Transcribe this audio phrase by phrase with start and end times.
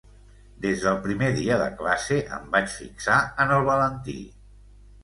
[0.63, 4.19] Des del primer dia de classe em vaig fixar en el Valentí.